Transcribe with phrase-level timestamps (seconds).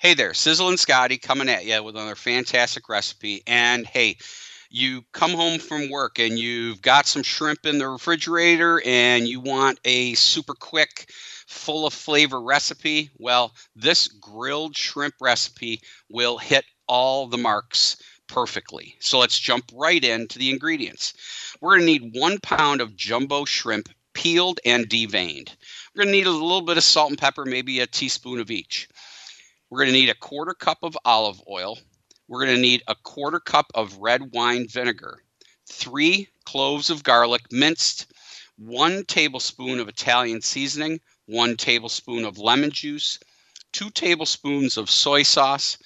[0.00, 3.42] Hey there, Sizzlin Scotty coming at you with another fantastic recipe.
[3.46, 4.16] And hey,
[4.70, 9.40] you come home from work and you've got some shrimp in the refrigerator and you
[9.40, 11.10] want a super quick,
[11.46, 13.10] full of flavor recipe.
[13.18, 18.96] Well, this grilled shrimp recipe will hit all the marks perfectly.
[19.00, 21.12] So let's jump right into the ingredients.
[21.60, 25.50] We're going to need one pound of jumbo shrimp peeled and deveined.
[25.94, 28.50] We're going to need a little bit of salt and pepper, maybe a teaspoon of
[28.50, 28.88] each.
[29.70, 31.78] We're going to need a quarter cup of olive oil,
[32.26, 35.22] we're going to need a quarter cup of red wine vinegar,
[35.68, 38.12] three cloves of garlic minced,
[38.56, 43.20] one tablespoon of Italian seasoning, one tablespoon of lemon juice,
[43.70, 45.78] two tablespoons of soy sauce,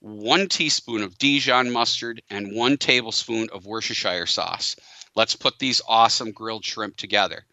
[0.00, 4.76] one teaspoon of Dijon mustard, and one tablespoon of Worcestershire sauce.
[5.16, 7.46] Let's put these awesome grilled shrimp together.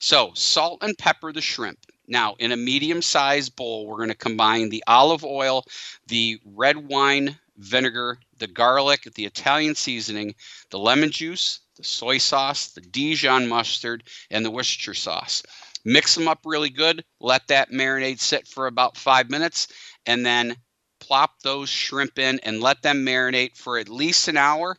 [0.00, 1.86] So, salt and pepper the shrimp.
[2.10, 5.64] Now, in a medium sized bowl, we're going to combine the olive oil,
[6.08, 10.34] the red wine vinegar, the garlic, the Italian seasoning,
[10.70, 15.44] the lemon juice, the soy sauce, the Dijon mustard, and the Worcestershire sauce.
[15.84, 17.04] Mix them up really good.
[17.20, 19.68] Let that marinade sit for about five minutes,
[20.04, 20.56] and then
[20.98, 24.76] plop those shrimp in and let them marinate for at least an hour.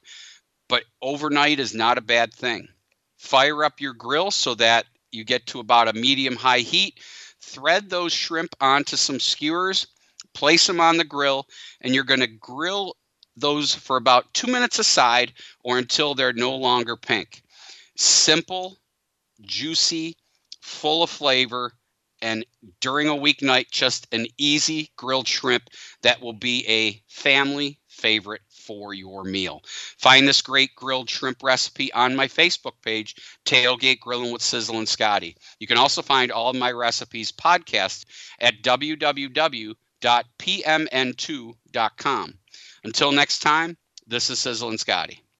[0.67, 2.67] But overnight is not a bad thing.
[3.17, 6.99] Fire up your grill so that you get to about a medium high heat.
[7.51, 9.87] Thread those shrimp onto some skewers
[10.33, 11.47] place them on the grill,
[11.81, 12.95] and you're going to grill
[13.35, 17.43] those for about two minutes aside or until they're no longer pink.
[17.97, 18.77] Simple,
[19.41, 20.15] juicy,
[20.61, 21.73] full of flavor,
[22.21, 22.45] and
[22.79, 25.69] during a weeknight, just an easy grilled shrimp
[26.01, 29.61] that will be a family favorite for your meal.
[29.97, 35.35] Find this great grilled shrimp recipe on my Facebook page, Tailgate Grilling with Sizzlin Scotty.
[35.59, 38.05] You can also find all of my recipes podcast
[38.39, 42.33] at www www.pmn2.com.
[42.83, 43.77] Until next time,
[44.07, 45.23] this is Sizzlin Scotty.